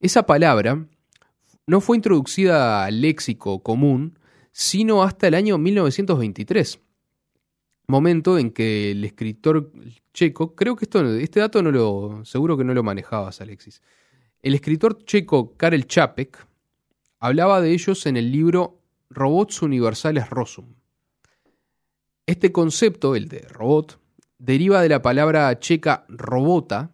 Esa 0.00 0.26
palabra 0.26 0.86
no 1.66 1.80
fue 1.80 1.96
introducida 1.96 2.84
al 2.84 3.00
léxico 3.00 3.62
común, 3.62 4.18
sino 4.52 5.02
hasta 5.02 5.28
el 5.28 5.34
año 5.34 5.58
1923. 5.58 6.80
Momento 7.88 8.38
en 8.38 8.50
que 8.50 8.92
el 8.92 9.04
escritor 9.04 9.72
checo, 10.12 10.54
creo 10.54 10.76
que 10.76 10.84
esto, 10.84 11.04
este 11.14 11.40
dato 11.40 11.62
no 11.62 11.70
lo, 11.70 12.24
seguro 12.24 12.56
que 12.56 12.64
no 12.64 12.74
lo 12.74 12.82
manejabas, 12.82 13.40
Alexis. 13.40 13.82
El 14.40 14.54
escritor 14.54 15.04
checo 15.04 15.56
Karel 15.56 15.86
Čapek 15.86 16.46
hablaba 17.18 17.60
de 17.60 17.72
ellos 17.72 18.06
en 18.06 18.16
el 18.16 18.32
libro 18.32 18.80
Robots 19.10 19.62
Universales 19.62 20.30
Rosum. 20.30 20.74
Este 22.32 22.50
concepto, 22.50 23.14
el 23.14 23.28
de 23.28 23.40
robot, 23.40 24.00
deriva 24.38 24.80
de 24.80 24.88
la 24.88 25.02
palabra 25.02 25.58
checa 25.58 26.06
robota, 26.08 26.90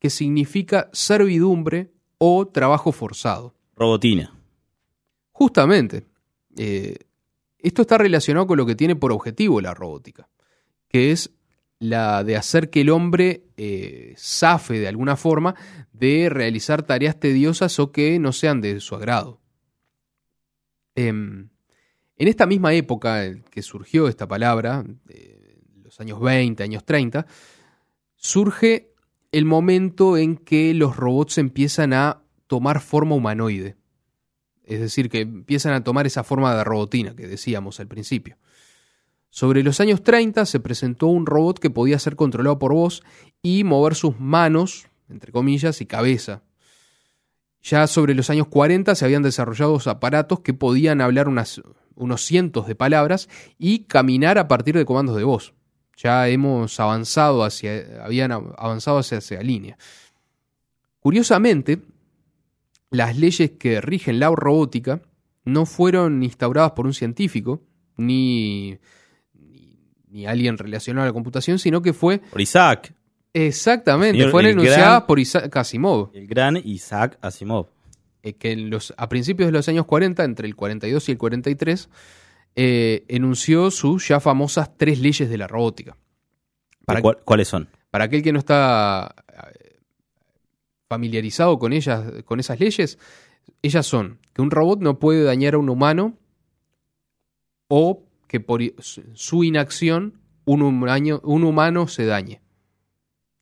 que 0.00 0.10
significa 0.10 0.90
servidumbre 0.92 1.92
o 2.18 2.48
trabajo 2.48 2.90
forzado. 2.90 3.54
Robotina. 3.76 4.34
Justamente, 5.30 6.04
eh, 6.56 6.96
esto 7.58 7.82
está 7.82 7.96
relacionado 7.96 8.48
con 8.48 8.58
lo 8.58 8.66
que 8.66 8.74
tiene 8.74 8.96
por 8.96 9.12
objetivo 9.12 9.60
la 9.60 9.72
robótica, 9.72 10.28
que 10.88 11.12
es 11.12 11.30
la 11.78 12.24
de 12.24 12.34
hacer 12.34 12.68
que 12.68 12.80
el 12.80 12.90
hombre 12.90 13.44
eh, 13.56 14.14
zafe 14.18 14.80
de 14.80 14.88
alguna 14.88 15.14
forma 15.14 15.54
de 15.92 16.28
realizar 16.28 16.82
tareas 16.82 17.20
tediosas 17.20 17.78
o 17.78 17.92
que 17.92 18.18
no 18.18 18.32
sean 18.32 18.60
de 18.60 18.80
su 18.80 18.96
agrado. 18.96 19.40
Em, 20.96 21.51
en 22.16 22.28
esta 22.28 22.46
misma 22.46 22.74
época 22.74 23.22
que 23.50 23.62
surgió 23.62 24.08
esta 24.08 24.28
palabra, 24.28 24.84
los 25.82 26.00
años 26.00 26.20
20, 26.20 26.62
años 26.62 26.84
30, 26.84 27.26
surge 28.16 28.92
el 29.32 29.44
momento 29.44 30.16
en 30.16 30.36
que 30.36 30.74
los 30.74 30.96
robots 30.96 31.38
empiezan 31.38 31.92
a 31.92 32.22
tomar 32.46 32.80
forma 32.80 33.14
humanoide. 33.14 33.76
Es 34.64 34.80
decir, 34.80 35.08
que 35.08 35.20
empiezan 35.20 35.72
a 35.72 35.82
tomar 35.82 36.06
esa 36.06 36.22
forma 36.22 36.54
de 36.54 36.64
robotina 36.64 37.16
que 37.16 37.26
decíamos 37.26 37.80
al 37.80 37.88
principio. 37.88 38.36
Sobre 39.30 39.62
los 39.62 39.80
años 39.80 40.02
30 40.02 40.44
se 40.44 40.60
presentó 40.60 41.06
un 41.06 41.24
robot 41.24 41.58
que 41.58 41.70
podía 41.70 41.98
ser 41.98 42.16
controlado 42.16 42.58
por 42.58 42.74
voz 42.74 43.02
y 43.42 43.64
mover 43.64 43.94
sus 43.94 44.20
manos, 44.20 44.86
entre 45.08 45.32
comillas, 45.32 45.80
y 45.80 45.86
cabeza. 45.86 46.42
Ya 47.62 47.86
sobre 47.86 48.14
los 48.14 48.28
años 48.28 48.48
40 48.48 48.94
se 48.94 49.04
habían 49.04 49.22
desarrollado 49.22 49.78
aparatos 49.86 50.40
que 50.40 50.52
podían 50.52 51.00
hablar 51.00 51.28
unas, 51.28 51.62
unos 51.96 52.22
cientos 52.24 52.66
de 52.66 52.74
palabras 52.74 53.28
y 53.58 53.80
caminar 53.80 54.38
a 54.38 54.48
partir 54.48 54.76
de 54.76 54.84
comandos 54.84 55.16
de 55.16 55.24
voz. 55.24 55.52
Ya 55.96 56.26
hemos 56.28 56.80
avanzado 56.80 57.44
hacia, 57.44 58.04
habían 58.04 58.32
avanzado 58.32 58.98
hacia 58.98 59.18
esa 59.18 59.40
línea. 59.42 59.76
Curiosamente, 61.00 61.80
las 62.90 63.16
leyes 63.16 63.52
que 63.58 63.80
rigen 63.80 64.20
la 64.20 64.30
robótica 64.30 65.00
no 65.44 65.66
fueron 65.66 66.22
instauradas 66.22 66.72
por 66.72 66.86
un 66.86 66.94
científico, 66.94 67.62
ni, 67.96 68.78
ni, 69.34 69.78
ni 70.08 70.26
alguien 70.26 70.56
relacionado 70.58 71.04
a 71.04 71.06
la 71.08 71.12
computación, 71.12 71.58
sino 71.58 71.82
que 71.82 71.92
fue 71.92 72.18
Por 72.18 72.40
Isaac. 72.40 72.94
exactamente, 73.32 74.28
fueron 74.30 74.52
enunciadas 74.52 74.80
gran- 74.86 75.06
por 75.06 75.18
Isaac 75.18 75.56
Asimov, 75.56 76.10
El 76.14 76.26
gran 76.26 76.56
Isaac 76.62 77.18
Asimov. 77.20 77.66
Eh, 78.22 78.34
que 78.34 78.52
en 78.52 78.70
los, 78.70 78.92
a 78.96 79.08
principios 79.08 79.48
de 79.48 79.52
los 79.52 79.68
años 79.68 79.86
40, 79.86 80.24
entre 80.24 80.46
el 80.46 80.54
42 80.56 81.08
y 81.08 81.12
el 81.12 81.18
43, 81.18 81.88
eh, 82.54 83.04
enunció 83.08 83.70
sus 83.70 84.06
ya 84.08 84.20
famosas 84.20 84.76
tres 84.76 85.00
leyes 85.00 85.28
de 85.30 85.38
la 85.38 85.46
robótica. 85.48 85.96
Para, 86.84 87.00
¿Cuál- 87.00 87.18
¿Cuáles 87.24 87.48
son? 87.48 87.68
para 87.90 88.04
aquel 88.04 88.22
que 88.22 88.32
no 88.32 88.38
está 88.38 89.14
eh, 89.54 89.78
familiarizado 90.88 91.58
con 91.58 91.72
ellas, 91.72 92.04
con 92.24 92.40
esas 92.40 92.58
leyes, 92.60 92.98
ellas 93.62 93.86
son 93.86 94.18
que 94.32 94.42
un 94.42 94.50
robot 94.50 94.80
no 94.80 94.98
puede 94.98 95.22
dañar 95.24 95.54
a 95.54 95.58
un 95.58 95.68
humano 95.68 96.16
o 97.68 98.04
que 98.28 98.40
por 98.40 98.60
su- 99.14 99.44
inacción 99.44 100.18
un 100.44 100.62
humano 101.44 101.88
se 101.88 102.04
dañe. 102.06 102.40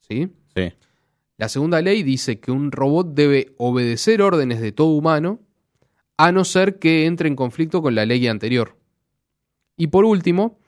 ¿Sí? 0.01 0.29
Sí. 0.55 0.73
La 1.41 1.49
segunda 1.49 1.81
ley 1.81 2.03
dice 2.03 2.39
que 2.39 2.51
un 2.51 2.71
robot 2.71 3.15
debe 3.15 3.55
obedecer 3.57 4.21
órdenes 4.21 4.61
de 4.61 4.73
todo 4.73 4.89
humano, 4.89 5.41
a 6.19 6.33
no 6.33 6.45
ser 6.45 6.79
que 6.79 7.07
entre 7.07 7.29
en 7.29 7.35
conflicto 7.35 7.81
con 7.81 7.95
la 7.95 8.05
ley 8.05 8.27
anterior. 8.29 8.77
Y 9.75 9.87
por 9.87 10.05
último, 10.05 10.59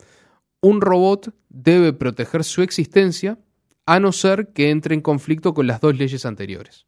un 0.62 0.80
robot 0.80 1.34
debe 1.50 1.92
proteger 1.92 2.42
su 2.42 2.62
existencia, 2.62 3.38
a 3.84 4.00
no 4.00 4.12
ser 4.12 4.54
que 4.54 4.70
entre 4.70 4.94
en 4.94 5.02
conflicto 5.02 5.52
con 5.52 5.66
las 5.66 5.78
dos 5.82 5.94
leyes 5.98 6.24
anteriores. 6.24 6.86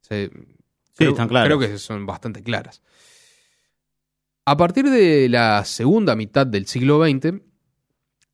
Se- 0.00 0.30
Sí, 0.96 1.04
están 1.04 1.28
claras. 1.28 1.46
creo 1.46 1.58
que 1.58 1.76
son 1.76 2.06
bastante 2.06 2.42
claras. 2.42 2.80
A 4.46 4.56
partir 4.56 4.88
de 4.88 5.28
la 5.28 5.62
segunda 5.66 6.16
mitad 6.16 6.46
del 6.46 6.66
siglo 6.66 7.04
XX, 7.04 7.42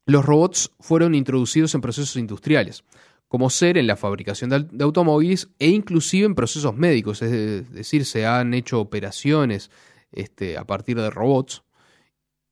los 0.07 0.25
robots 0.25 0.71
fueron 0.79 1.17
introducidos 1.17 1.75
en 1.75 1.81
procesos 1.81 2.15
industriales, 2.17 2.85
como 3.29 3.51
ser 3.51 3.77
en 3.79 3.87
la 3.87 3.97
fabricación 3.97 4.51
de, 4.51 4.85
automóviles 4.85 5.49
e 5.59 5.69
inclusive 5.69 6.27
en 6.27 6.35
procesos 6.35 6.77
médicos, 6.77 7.23
es 7.23 7.31
de- 7.31 7.63
decir, 7.63 8.05
se 8.05 8.27
han 8.27 8.55
hecho 8.55 8.81
operaciones 8.81 9.71
este, 10.13 10.57
a 10.57 10.65
partir 10.65 10.97
de 10.97 11.11
robots 11.11 11.63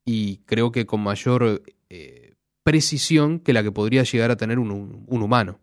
y 0.04 0.38
creo 0.47 0.73
que 0.73 0.87
con 0.87 1.00
mayor 1.00 1.62
eh, 1.88 2.35
precisión 2.62 3.38
que 3.40 3.52
la 3.52 3.62
que 3.62 3.73
podría 3.73 4.02
llegar 4.02 4.31
a 4.31 4.37
tener 4.37 4.59
un, 4.59 5.07
humano. 5.09 5.61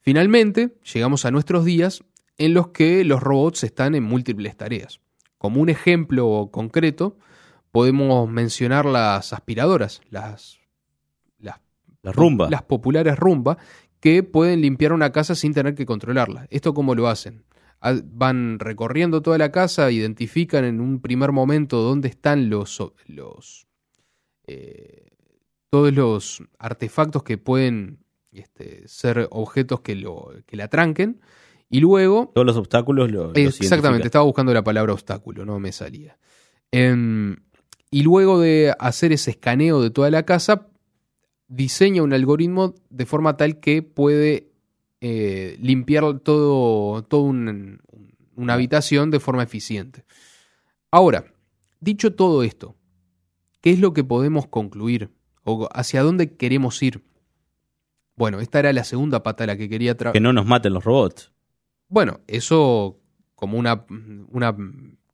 Finalmente, 0.00 0.76
llegamos 0.92 1.24
a 1.24 1.30
nuestros 1.30 1.64
días 1.64 2.04
en 2.36 2.52
los 2.52 2.68
que 2.68 3.04
los 3.04 3.22
robots 3.22 3.64
están 3.64 3.94
en 3.94 4.02
múltiples 4.02 4.56
tareas. 4.56 5.00
Como 5.38 5.62
un 5.62 5.70
ejemplo 5.70 6.50
concreto, 6.52 7.16
podemos 7.70 8.28
mencionar 8.28 8.84
las 8.84 9.32
aspiradoras, 9.32 10.02
las, 10.10 10.58
La 12.04 12.12
rumba. 12.12 12.48
las 12.48 12.62
populares 12.62 13.18
rumba, 13.18 13.58
que 13.98 14.22
pueden 14.22 14.60
limpiar 14.60 14.92
una 14.92 15.10
casa 15.10 15.34
sin 15.34 15.52
tener 15.52 15.74
que 15.74 15.86
controlarla. 15.86 16.46
¿Esto 16.50 16.74
cómo 16.74 16.94
lo 16.94 17.08
hacen? 17.08 17.44
Van 18.04 18.58
recorriendo 18.60 19.20
toda 19.20 19.38
la 19.38 19.50
casa, 19.50 19.90
identifican 19.90 20.64
en 20.64 20.80
un 20.80 21.00
primer 21.00 21.32
momento 21.32 21.82
dónde 21.82 22.08
están 22.08 22.48
los, 22.48 22.80
los 23.06 23.66
eh, 24.46 25.08
todos 25.70 25.92
los 25.92 26.42
artefactos 26.58 27.24
que 27.24 27.36
pueden 27.36 27.98
este, 28.32 28.86
ser 28.86 29.26
objetos 29.30 29.80
que, 29.80 29.96
lo, 29.96 30.32
que 30.46 30.56
la 30.56 30.68
tranquen, 30.68 31.20
y 31.68 31.80
luego 31.80 32.30
Todos 32.32 32.46
los 32.46 32.56
obstáculos 32.56 33.10
lo, 33.10 33.34
Exactamente, 33.34 34.06
estaba 34.06 34.24
buscando 34.24 34.54
la 34.54 34.62
palabra 34.62 34.92
obstáculo, 34.92 35.44
no 35.44 35.58
me 35.58 35.72
salía. 35.72 36.16
Em, 36.70 37.36
y 37.90 38.02
luego 38.02 38.38
de 38.38 38.74
hacer 38.78 39.12
ese 39.12 39.32
escaneo 39.32 39.82
de 39.82 39.90
toda 39.90 40.10
la 40.10 40.24
casa, 40.24 40.68
diseña 41.48 42.02
un 42.02 42.12
algoritmo 42.12 42.74
de 42.90 43.06
forma 43.06 43.36
tal 43.36 43.60
que 43.60 43.82
puede 43.82 44.50
eh, 45.00 45.56
limpiar 45.60 46.20
todo, 46.20 47.02
todo 47.04 47.20
un- 47.22 47.80
una 48.36 48.54
habitación 48.54 49.10
de 49.10 49.20
forma 49.20 49.42
eficiente. 49.42 50.04
Ahora, 50.90 51.24
dicho 51.80 52.14
todo 52.14 52.42
esto, 52.42 52.74
¿qué 53.60 53.70
es 53.70 53.80
lo 53.80 53.92
que 53.92 54.02
podemos 54.04 54.46
concluir? 54.46 55.10
¿O 55.44 55.68
hacia 55.74 56.02
dónde 56.02 56.36
queremos 56.36 56.82
ir? 56.82 57.02
Bueno, 58.16 58.40
esta 58.40 58.60
era 58.60 58.72
la 58.72 58.84
segunda 58.84 59.22
pata 59.22 59.44
a 59.44 59.46
la 59.48 59.56
que 59.56 59.68
quería 59.68 59.96
traer. 59.96 60.12
Que 60.14 60.20
no 60.20 60.32
nos 60.32 60.46
maten 60.46 60.72
los 60.72 60.84
robots. 60.84 61.32
Bueno, 61.88 62.20
eso 62.26 62.98
como 63.34 63.58
una, 63.58 63.84
una 64.30 64.56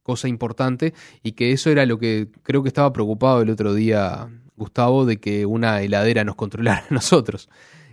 cosa 0.02 0.28
importante 0.28 0.94
y 1.22 1.32
que 1.32 1.52
eso 1.52 1.70
era 1.70 1.84
lo 1.86 1.98
que 1.98 2.28
creo 2.42 2.62
que 2.62 2.68
estaba 2.68 2.92
preocupado 2.92 3.42
el 3.42 3.50
otro 3.50 3.74
día 3.74 4.28
Gustavo 4.60 5.04
de 5.06 5.18
que 5.18 5.44
una 5.46 5.82
heladera 5.82 6.22
nos 6.24 6.36
controlara 6.36 6.84
a 6.88 6.94
nosotros. 6.94 7.48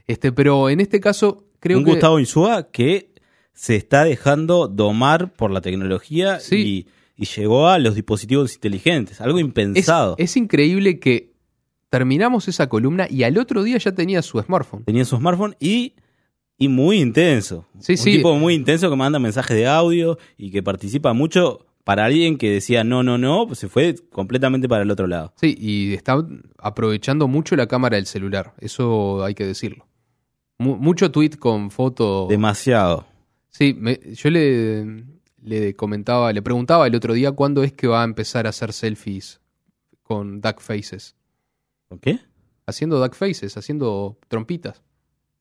Este, 0.05 0.31
pero 0.31 0.69
en 0.69 0.79
este 0.79 0.99
caso 0.99 1.45
creo 1.59 1.79
un 1.79 1.85
que 1.85 1.91
Gustavo 1.91 2.19
Insúa 2.19 2.69
que 2.71 3.11
se 3.53 3.75
está 3.75 4.03
dejando 4.03 4.67
domar 4.67 5.33
por 5.33 5.49
la 5.49 5.61
tecnología 5.61 6.39
Sí. 6.39 6.85
y, 7.17 7.23
y 7.23 7.25
llegó 7.25 7.67
a 7.69 7.79
los 7.79 7.95
dispositivos 7.95 8.53
inteligentes, 8.53 9.19
algo 9.21 9.39
Es, 9.39 9.45
impensado. 9.45 10.15
es 10.19 10.37
increíble 10.37 10.99
que 10.99 11.33
terminamos 11.89 12.47
esa 12.47 12.67
columna 12.69 13.07
y 13.09 13.23
al 13.23 13.37
otro 13.37 13.63
día 13.63 13.77
ya 13.77 13.93
tenía 13.93 14.21
su 14.21 14.39
smartphone. 14.41 14.83
Tenía 14.83 15.05
su 15.05 15.15
smartphone 15.17 15.55
y, 15.59 15.95
y 16.57 16.67
muy 16.67 16.99
intenso. 16.99 17.65
Sí, 17.79 17.93
Un 17.93 17.97
sí. 17.97 18.11
tipo 18.17 18.35
muy 18.35 18.53
intenso 18.53 18.89
que 18.89 18.95
manda 18.95 19.19
mensajes 19.19 19.55
de 19.57 19.67
audio 19.67 20.17
y 20.37 20.51
que 20.51 20.61
participa 20.61 21.13
mucho. 21.13 21.65
Para 21.87 22.05
alguien 22.05 22.37
que 22.37 22.51
decía 22.51 22.83
no, 22.83 23.01
no, 23.01 23.17
no, 23.17 23.47
pues 23.47 23.59
se 23.59 23.67
fue 23.69 23.95
completamente 24.11 24.67
para 24.69 24.83
el 24.83 24.91
otro 24.91 25.07
lado. 25.07 25.33
Sí, 25.37 25.55
y 25.57 25.93
está 25.93 26.23
aprovechando 26.59 27.27
mucho 27.27 27.55
la 27.55 27.67
cámara 27.67 27.95
del 27.95 28.05
celular, 28.05 28.53
eso 28.59 29.23
hay 29.23 29.33
que 29.33 29.45
decirlo. 29.45 29.87
Mu- 30.59 30.75
mucho 30.77 31.11
tweet 31.11 31.31
con 31.39 31.71
foto. 31.71 32.27
Demasiado. 32.29 33.07
Sí, 33.49 33.73
me- 33.73 33.99
yo 34.13 34.29
le, 34.29 35.05
le 35.41 35.75
comentaba, 35.75 36.33
le 36.33 36.41
preguntaba 36.41 36.85
el 36.87 36.93
otro 36.95 37.13
día 37.13 37.31
cuándo 37.31 37.63
es 37.63 37.71
que 37.73 37.87
va 37.87 38.01
a 38.01 38.05
empezar 38.05 38.45
a 38.47 38.49
hacer 38.49 38.73
selfies 38.73 39.39
con 40.03 40.41
duck 40.41 40.59
faces. 40.59 41.15
¿Con 41.87 41.99
qué? 41.99 42.19
Haciendo 42.65 42.99
duck 42.99 43.15
faces, 43.15 43.55
haciendo 43.55 44.17
trompitas. 44.27 44.83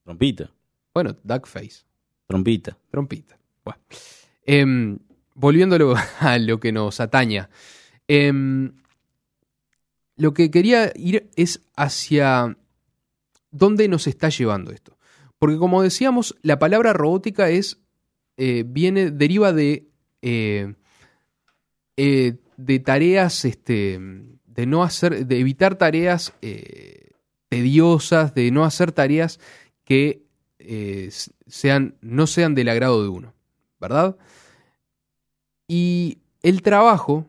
Trompita. 0.05 0.53
Bueno, 0.95 1.17
duck 1.25 1.47
face, 1.49 1.85
Trompita. 2.29 2.79
trompita. 2.91 3.37
Bueno. 3.65 3.81
Em, 4.45 4.99
volviendo 5.37 5.95
a 6.21 6.39
lo, 6.39 6.59
que 6.59 6.73
nos 6.73 6.99
ataña. 6.99 7.49
Em, 8.09 8.73
lo 10.17 10.35
que 10.35 10.51
quería 10.51 10.93
ir 10.97 11.31
es 11.37 11.61
hacia 11.77 12.57
dónde 13.53 13.87
nos 13.89 14.07
está 14.07 14.31
llevando 14.31 14.73
esto. 14.73 14.99
Porque 15.39 15.59
como 15.59 15.83
decíamos, 15.83 16.35
la 16.43 16.59
palabra 16.59 16.93
robótica 16.93 17.51
es 17.51 17.79
eh, 18.39 18.65
viene, 18.67 19.11
deriva 19.11 19.53
de, 19.53 19.89
eh, 20.21 20.75
eh, 21.97 22.37
de 22.57 22.79
tareas, 22.81 23.45
este, 23.45 23.99
de 24.45 24.67
no 24.67 24.83
hacer, 24.83 25.27
de 25.27 25.39
evitar 25.39 25.77
tareas 25.77 26.35
tediosas, 27.49 28.35
de 28.35 28.51
no 28.51 28.65
hacer 28.65 28.93
tareas 28.93 29.41
que 29.85 30.23
sean, 31.47 31.97
no 32.01 32.27
sean 32.27 32.55
del 32.55 32.69
agrado 32.69 33.03
de 33.03 33.09
uno, 33.09 33.35
¿verdad? 33.81 34.17
Y 35.69 36.19
el 36.43 36.63
trabajo, 36.63 37.27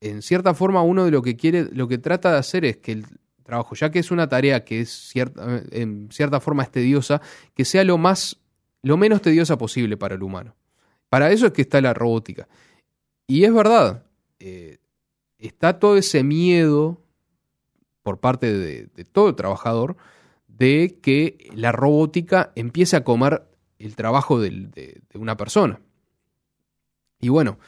en 0.00 0.22
cierta 0.22 0.54
forma, 0.54 0.82
uno 0.82 1.04
de 1.04 1.10
lo 1.10 1.22
que 1.22 1.36
quiere, 1.36 1.68
lo 1.72 1.88
que 1.88 1.98
trata 1.98 2.32
de 2.32 2.38
hacer 2.38 2.64
es 2.64 2.78
que 2.78 2.92
el 2.92 3.06
trabajo, 3.42 3.74
ya 3.74 3.90
que 3.90 3.98
es 3.98 4.10
una 4.10 4.28
tarea 4.28 4.64
que 4.64 4.80
es 4.80 4.90
cierta, 4.90 5.62
en 5.70 6.08
cierta 6.10 6.40
forma 6.40 6.62
es 6.62 6.70
tediosa, 6.70 7.20
que 7.54 7.64
sea 7.64 7.84
lo 7.84 7.96
más, 7.96 8.38
lo 8.82 8.96
menos 8.96 9.22
tediosa 9.22 9.56
posible 9.56 9.96
para 9.96 10.16
el 10.16 10.22
humano. 10.22 10.54
Para 11.08 11.30
eso 11.30 11.46
es 11.46 11.52
que 11.52 11.62
está 11.62 11.80
la 11.80 11.94
robótica. 11.94 12.48
Y 13.26 13.44
es 13.44 13.54
verdad, 13.54 14.04
eh, 14.40 14.78
está 15.38 15.78
todo 15.78 15.96
ese 15.96 16.22
miedo 16.22 17.00
por 18.02 18.18
parte 18.18 18.52
de, 18.52 18.88
todo 19.12 19.28
el 19.28 19.34
trabajador 19.34 19.96
de 20.46 20.98
que 21.00 21.50
la 21.54 21.72
robótica 21.72 22.52
empiece 22.56 22.96
a 22.96 23.04
comer 23.04 23.42
el 23.78 23.96
trabajo 23.96 24.40
de 24.40 25.00
una 25.14 25.36
persona. 25.36 25.80
Y 27.20 27.28
bueno, 27.30 27.58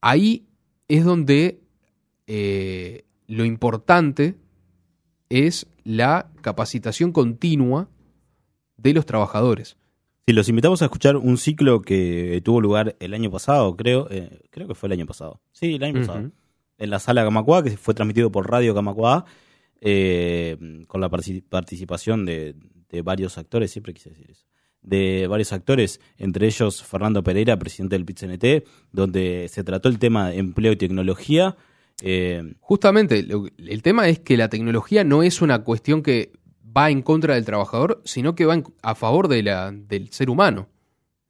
ahí 0.00 0.46
es 0.88 1.04
donde 1.04 1.60
eh, 2.26 3.04
lo 3.26 3.44
importante 3.44 4.36
es 5.28 5.66
la 5.84 6.30
capacitación 6.40 7.12
continua 7.12 7.88
de 8.76 8.94
los 8.94 9.04
trabajadores. 9.06 9.76
Sí, 10.26 10.32
los 10.34 10.48
invitamos 10.48 10.82
a 10.82 10.86
escuchar 10.86 11.16
un 11.16 11.36
ciclo 11.38 11.80
que 11.82 12.40
tuvo 12.44 12.60
lugar 12.60 12.96
el 13.00 13.14
año 13.14 13.30
pasado, 13.30 13.76
creo. 13.76 14.08
eh, 14.10 14.40
creo 14.50 14.68
que 14.68 14.74
fue 14.74 14.88
el 14.88 14.92
año 14.92 15.06
pasado. 15.06 15.40
Sí, 15.52 15.74
el 15.74 15.82
año 15.82 16.00
pasado. 16.00 16.30
En 16.78 16.90
la 16.90 16.98
sala 16.98 17.24
Camacuá, 17.24 17.62
que 17.62 17.76
fue 17.76 17.94
transmitido 17.94 18.30
por 18.30 18.48
Radio 18.50 18.74
Camacuá, 18.74 19.24
eh, 19.80 20.56
con 20.86 21.00
la 21.00 21.10
partici- 21.10 21.42
participación 21.48 22.24
de, 22.24 22.54
de 22.88 23.02
varios 23.02 23.36
actores, 23.38 23.70
siempre 23.70 23.94
quise 23.94 24.10
decir 24.10 24.30
eso. 24.30 24.46
De 24.82 25.26
varios 25.28 25.52
actores, 25.52 26.00
entre 26.16 26.46
ellos 26.46 26.82
Fernando 26.82 27.22
Pereira, 27.22 27.58
presidente 27.58 27.96
del 27.96 28.04
PITCNT, 28.04 28.64
donde 28.92 29.46
se 29.50 29.64
trató 29.64 29.88
el 29.88 29.98
tema 29.98 30.30
de 30.30 30.38
empleo 30.38 30.72
y 30.72 30.76
tecnología. 30.76 31.56
eh, 32.02 32.54
Justamente, 32.60 33.26
el 33.58 33.82
tema 33.82 34.08
es 34.08 34.20
que 34.20 34.36
la 34.36 34.48
tecnología 34.48 35.02
no 35.04 35.22
es 35.22 35.42
una 35.42 35.64
cuestión 35.64 36.02
que 36.02 36.32
va 36.76 36.90
en 36.90 37.02
contra 37.02 37.34
del 37.34 37.44
trabajador, 37.44 38.00
sino 38.04 38.34
que 38.34 38.44
va 38.46 38.54
en- 38.54 38.64
a 38.82 38.94
favor 38.94 39.26
de 39.28 39.42
la, 39.42 39.72
del 39.72 40.10
ser 40.12 40.30
humano. 40.30 40.68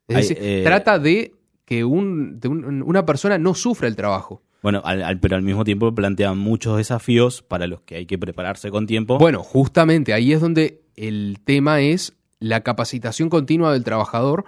Es 0.09 0.17
decir, 0.17 0.39
eh, 0.41 0.63
trata 0.65 0.99
de 0.99 1.33
que 1.65 1.85
un- 1.85 2.39
de 2.41 2.49
un- 2.49 2.83
una 2.83 3.07
persona 3.07 3.39
no 3.39 3.55
sufra 3.55 3.89
el 3.89 3.97
trabajo. 3.97 4.43
bueno, 4.61 4.83
al- 4.85 5.03
al- 5.05 5.21
pero 5.21 5.37
al 5.37 5.43
mismo 5.43 5.63
tiempo 5.63 5.95
plantean 5.95 6.37
muchos 6.37 6.77
desafíos 6.77 7.43
para 7.43 7.69
los 7.69 7.81
que 7.83 7.95
hay 7.95 8.07
que 8.07 8.19
prepararse 8.19 8.71
con 8.73 8.87
tiempo. 8.89 9.17
Bueno, 9.17 9.41
justamente 9.45 10.13
ahí 10.13 10.33
es 10.33 10.41
donde 10.41 10.83
el 10.97 11.39
tema 11.45 11.81
es 11.81 12.13
la 12.41 12.63
capacitación 12.63 13.29
continua 13.29 13.73
del 13.73 13.85
trabajador 13.85 14.45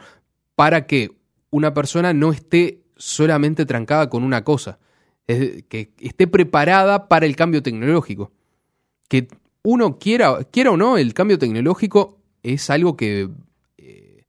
para 0.55 0.87
que 0.87 1.13
una 1.51 1.75
persona 1.75 2.13
no 2.13 2.33
esté 2.33 2.83
solamente 2.97 3.67
trancada 3.67 4.09
con 4.09 4.23
una 4.23 4.45
cosa, 4.45 4.79
que 5.27 5.93
esté 6.01 6.27
preparada 6.27 7.09
para 7.09 7.27
el 7.27 7.37
cambio 7.37 7.63
tecnológico. 7.63 8.33
Que 9.09 9.29
uno 9.63 9.99
quiera, 9.99 10.45
quiera 10.45 10.73
o 10.73 10.77
no, 10.77 10.99
el 10.99 11.15
cambio 11.15 11.39
tecnológico 11.39 12.19
es 12.43 12.71
algo 12.71 12.97
que, 12.97 13.29
eh, 13.79 14.25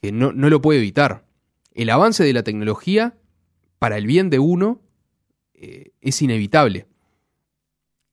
que 0.00 0.12
no, 0.12 0.32
no 0.32 0.50
lo 0.50 0.60
puede 0.60 0.80
evitar. 0.80 1.24
El 1.74 1.90
avance 1.90 2.24
de 2.24 2.32
la 2.32 2.42
tecnología 2.42 3.14
para 3.78 3.98
el 3.98 4.06
bien 4.06 4.30
de 4.30 4.38
uno 4.38 4.80
eh, 5.54 5.92
es 6.00 6.22
inevitable. 6.22 6.86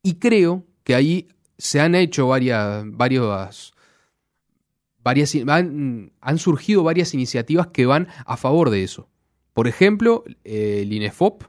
Y 0.02 0.16
creo 0.16 0.66
que 0.84 0.96
ahí 0.96 1.30
se 1.58 1.80
han 1.80 1.96
hecho 1.96 2.28
varias, 2.28 2.84
varias, 2.86 3.74
varias 5.04 5.36
han, 5.48 6.12
han 6.22 6.38
surgido 6.38 6.84
varias 6.84 7.14
iniciativas 7.14 7.68
que 7.68 7.86
van 7.86 8.08
a 8.26 8.38
favor 8.38 8.70
de 8.70 8.84
eso. 8.84 9.10
Por 9.54 9.68
ejemplo, 9.68 10.24
eh, 10.44 10.80
el 10.84 10.94
INEFOP 10.94 11.44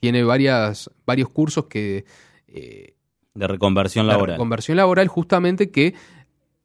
tiene 0.00 0.24
varias, 0.24 0.90
varios 1.06 1.28
cursos 1.28 1.66
que 1.66 2.04
eh, 2.48 2.94
de 3.34 3.46
reconversión 3.46 4.06
la 4.06 4.14
laboral. 4.14 4.36
conversión 4.38 4.76
laboral 4.76 5.08
justamente 5.08 5.70
que 5.70 5.94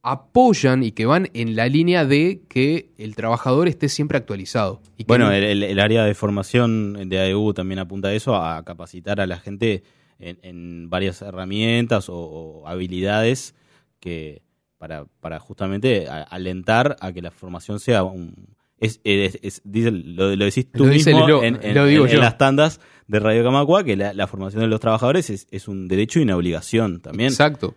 apoyan 0.03 0.83
y 0.83 0.91
que 0.91 1.05
van 1.05 1.29
en 1.33 1.55
la 1.55 1.67
línea 1.67 2.05
de 2.05 2.41
que 2.47 2.91
el 2.97 3.15
trabajador 3.15 3.67
esté 3.67 3.89
siempre 3.89 4.17
actualizado. 4.17 4.81
Y 4.97 5.03
que 5.03 5.07
Bueno, 5.07 5.25
no- 5.27 5.31
el, 5.33 5.43
el- 5.43 5.63
el 5.63 5.79
área 5.79 6.03
de 6.05 6.13
formación 6.15 7.09
de 7.09 7.19
AEU 7.19 7.53
también 7.53 7.79
apunta 7.79 8.09
a 8.09 8.13
eso, 8.13 8.35
a 8.35 8.63
capacitar 8.63 9.19
a 9.19 9.27
la 9.27 9.37
gente 9.39 9.83
en, 10.19 10.39
en 10.43 10.89
varias 10.89 11.21
herramientas 11.21 12.09
o, 12.09 12.15
o 12.15 12.67
habilidades 12.67 13.53
que 13.99 14.43
para, 14.77 15.05
para 15.19 15.39
justamente 15.39 16.07
a- 16.07 16.23
alentar 16.23 16.95
a 16.99 17.11
que 17.11 17.21
la 17.21 17.31
formación 17.31 17.79
sea 17.79 18.03
un... 18.03 18.55
Es, 18.79 18.99
es- 19.03 19.39
es- 19.41 19.61
dice- 19.63 19.89
lo, 19.91 20.35
lo 20.35 20.45
decís 20.45 20.71
tú 20.71 20.85
Lo 20.85 20.91
dice 20.91 21.11
mismo 21.13 21.41
en, 21.43 21.55
en- 21.55 21.77
en- 21.77 21.89
yo. 21.89 22.05
en 22.07 22.19
las 22.19 22.37
tandas 22.37 22.79
de 23.07 23.19
Radio 23.19 23.43
Camacua, 23.43 23.83
que 23.83 23.95
la, 23.95 24.13
la 24.13 24.27
formación 24.27 24.61
de 24.61 24.67
los 24.67 24.79
trabajadores 24.79 25.29
es, 25.31 25.47
es 25.49 25.67
un 25.67 25.87
derecho 25.87 26.19
y 26.19 26.23
una 26.23 26.35
obligación 26.37 26.99
también. 27.01 27.29
Exacto. 27.29 27.73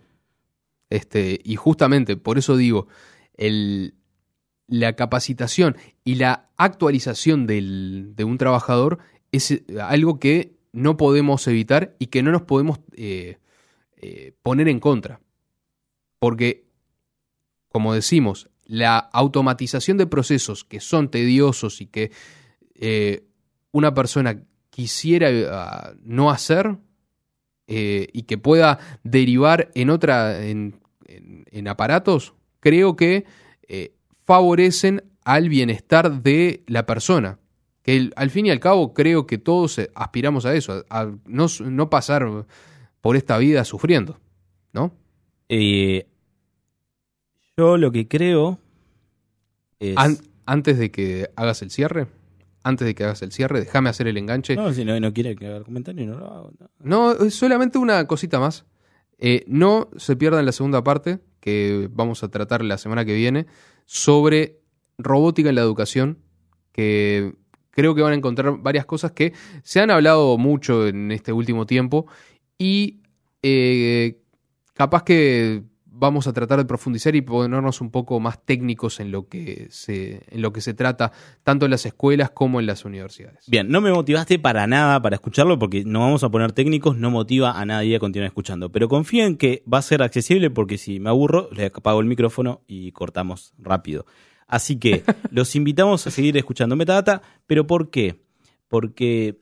Este, 0.90 1.40
y 1.42 1.56
justamente 1.56 2.16
por 2.16 2.36
eso 2.36 2.56
digo, 2.56 2.88
el, 3.36 3.94
la 4.66 4.94
capacitación 4.94 5.76
y 6.04 6.16
la 6.16 6.50
actualización 6.56 7.46
del- 7.46 8.12
de 8.14 8.24
un 8.24 8.36
trabajador 8.38 8.98
es 9.32 9.52
eh, 9.52 9.64
algo 9.80 10.18
que 10.18 10.56
no 10.72 10.96
podemos 10.96 11.46
evitar 11.48 11.94
y 11.98 12.06
que 12.08 12.22
no 12.22 12.30
nos 12.30 12.42
podemos 12.42 12.78
eh, 12.96 13.38
eh, 13.96 14.32
poner 14.42 14.68
en 14.68 14.80
contra. 14.80 15.20
Porque, 16.18 16.66
como 17.70 17.94
decimos, 17.94 18.50
la 18.66 18.98
automatización 18.98 19.96
de 19.96 20.06
procesos 20.06 20.64
que 20.64 20.80
son 20.80 21.10
tediosos 21.10 21.80
y 21.80 21.86
que 21.86 22.12
eh, 22.74 23.24
una 23.72 23.94
persona 23.94 24.42
quisiera 24.70 25.28
ah, 25.50 25.92
no 26.02 26.30
hacer, 26.30 26.76
eh, 27.72 28.08
y 28.12 28.22
que 28.22 28.36
pueda 28.36 28.80
derivar 29.04 29.70
en 29.76 29.90
otra 29.90 30.44
en, 30.44 30.80
aparatos, 31.68 32.34
creo 32.58 32.96
que 32.96 33.26
eh, 33.68 33.94
favorecen 34.24 35.04
al 35.22 35.48
bienestar 35.48 36.20
de 36.20 36.64
la 36.66 36.84
persona. 36.84 37.38
Que 37.82 38.10
al 38.16 38.30
fin 38.30 38.46
y 38.46 38.50
al 38.50 38.58
cabo 38.58 38.92
creo 38.92 39.24
que 39.28 39.38
todos 39.38 39.80
aspiramos 39.94 40.46
a 40.46 40.54
eso, 40.56 40.84
a, 40.90 41.12
no 41.26 41.90
pasar 41.90 42.44
por 43.00 43.14
esta 43.14 43.38
vida 43.38 43.64
sufriendo, 43.64 44.18
¿no? 44.72 44.92
Eh, 45.48 46.08
yo 47.56 47.76
lo 47.76 47.92
que 47.92 48.08
creo 48.08 48.58
es... 49.78 49.96
An- 49.96 50.18
antes 50.46 50.78
de 50.78 50.90
que 50.90 51.30
hagas 51.36 51.62
el 51.62 51.70
cierre, 51.70 52.08
antes 52.64 52.86
de 52.86 52.94
que 52.94 53.04
hagas 53.04 53.22
el 53.22 53.30
cierre, 53.32 53.60
déjame 53.60 53.88
hacer 53.88 54.08
el 54.08 54.16
enganche. 54.16 54.56
no, 54.56 54.72
si 54.72 54.84
no, 54.84 54.98
no 54.98 55.12
quiere 55.12 55.36
que 55.36 55.46
haga 55.46 55.62
comentario, 55.62 56.06
no 56.06 56.18
lo 56.18 56.26
hago. 56.26 56.52
no. 56.58 56.68
No, 56.80 57.12
es 57.26 57.34
solamente 57.34 57.78
una 57.78 58.06
cosita 58.06 58.40
más. 58.40 58.64
Eh, 59.18 59.44
no 59.46 59.90
se 59.96 60.16
pierdan 60.16 60.46
la 60.46 60.52
segunda 60.52 60.82
parte, 60.82 61.20
que 61.40 61.88
vamos 61.92 62.22
a 62.24 62.28
tratar 62.28 62.64
la 62.64 62.78
semana 62.78 63.04
que 63.04 63.14
viene, 63.14 63.46
sobre 63.86 64.58
robótica 64.98 65.50
en 65.50 65.54
la 65.54 65.60
educación, 65.62 66.18
que 66.72 67.34
creo 67.70 67.94
que 67.94 68.02
van 68.02 68.12
a 68.12 68.16
encontrar 68.16 68.56
varias 68.58 68.86
cosas 68.86 69.12
que 69.12 69.32
se 69.62 69.80
han 69.80 69.90
hablado 69.90 70.36
mucho 70.36 70.86
en 70.88 71.12
este 71.12 71.32
último 71.32 71.64
tiempo 71.66 72.06
y 72.58 73.00
eh, 73.42 74.20
capaz 74.74 75.04
que 75.04 75.62
vamos 76.00 76.26
a 76.26 76.32
tratar 76.32 76.58
de 76.58 76.64
profundizar 76.64 77.14
y 77.14 77.20
ponernos 77.20 77.80
un 77.80 77.90
poco 77.90 78.18
más 78.20 78.42
técnicos 78.44 79.00
en 79.00 79.12
lo 79.12 79.28
que 79.28 79.68
se, 79.70 80.22
en 80.30 80.40
lo 80.40 80.52
que 80.52 80.62
se 80.62 80.72
trata, 80.72 81.12
tanto 81.44 81.66
en 81.66 81.70
las 81.70 81.84
escuelas 81.84 82.30
como 82.30 82.58
en 82.58 82.66
las 82.66 82.84
universidades. 82.84 83.44
Bien, 83.46 83.68
no 83.68 83.80
me 83.82 83.92
motivaste 83.92 84.38
para 84.38 84.66
nada 84.66 85.00
para 85.02 85.16
escucharlo 85.16 85.58
porque 85.58 85.84
no 85.84 86.00
vamos 86.00 86.24
a 86.24 86.30
poner 86.30 86.52
técnicos, 86.52 86.96
no 86.96 87.10
motiva 87.10 87.60
a 87.60 87.64
nadie 87.66 87.96
a 87.96 88.00
continuar 88.00 88.28
escuchando. 88.28 88.72
Pero 88.72 88.88
confío 88.88 89.26
en 89.26 89.36
que 89.36 89.62
va 89.72 89.78
a 89.78 89.82
ser 89.82 90.02
accesible 90.02 90.50
porque 90.50 90.78
si 90.78 90.98
me 91.00 91.10
aburro, 91.10 91.50
le 91.52 91.66
apago 91.66 92.00
el 92.00 92.06
micrófono 92.06 92.62
y 92.66 92.92
cortamos 92.92 93.52
rápido. 93.58 94.06
Así 94.46 94.78
que 94.78 95.04
los 95.30 95.54
invitamos 95.54 96.06
a 96.06 96.10
seguir 96.10 96.36
escuchando 96.38 96.76
Metadata, 96.76 97.20
pero 97.46 97.66
¿por 97.66 97.90
qué? 97.90 98.22
Porque 98.68 99.38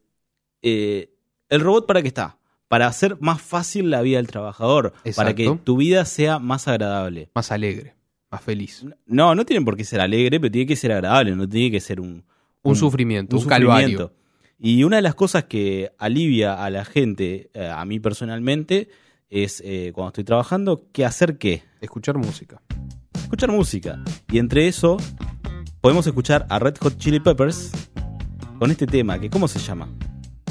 eh, 0.63 1.15
el 1.49 1.61
robot 1.61 1.87
para 1.87 2.03
qué 2.03 2.09
está? 2.09 2.38
Para 2.69 2.87
hacer 2.87 3.17
más 3.21 3.41
fácil 3.41 3.91
la 3.91 4.03
vida 4.03 4.19
del 4.19 4.27
trabajador, 4.27 4.93
para 5.17 5.35
que 5.35 5.59
tu 5.65 5.77
vida 5.77 6.05
sea 6.05 6.39
más 6.39 6.69
agradable. 6.69 7.31
Más 7.35 7.51
alegre, 7.51 7.95
más 8.31 8.43
feliz. 8.43 8.85
No, 9.07 9.35
no 9.35 9.45
tienen 9.45 9.65
por 9.65 9.77
qué 9.77 9.85
ser 9.85 10.01
alegre, 10.01 10.39
pero 10.39 10.53
tiene 10.53 10.67
que 10.67 10.77
ser 10.77 10.93
agradable, 10.93 11.35
no 11.35 11.49
tiene 11.49 11.71
que 11.71 11.81
ser 11.81 12.01
un... 12.01 12.25
Un, 12.63 12.77
sufrimiento, 12.77 13.39
un, 13.39 13.47
calvario. 13.47 14.13
Y 14.59 14.83
una 14.85 14.97
de 14.97 15.03
las 15.03 15.15
cosas 15.15 15.45
que 15.45 15.93
alivia 15.97 16.63
a 16.63 16.69
la 16.69 16.85
gente, 16.85 17.51
eh, 17.55 17.67
a 17.67 17.83
mí 17.87 17.99
personalmente, 17.99 18.91
es 19.31 19.63
eh, 19.65 19.93
cuando 19.95 20.09
estoy 20.09 20.25
trabajando, 20.25 20.87
que 20.93 21.07
hacer 21.07 21.39
qué? 21.39 21.63
Escuchar 21.81 22.19
música. 22.19 22.61
Escuchar 23.15 23.53
música. 23.53 24.03
Y 24.31 24.39
entre 24.39 24.69
eso, 24.69 24.99
podemos 25.81 26.07
escuchar 26.07 26.47
a 26.51 26.59
Red 26.59 26.77
Hot 26.81 26.99
Chili 26.99 27.21
Peppers 27.21 27.71
con 28.59 28.71
este 28.71 28.87
tema, 28.87 29.19
que 29.19 29.31
¿cómo 29.31 29.49
se 29.49 29.61
llama? 29.61 29.89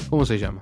¿Cómo 0.09 0.25
se 0.25 0.39
llama? 0.39 0.61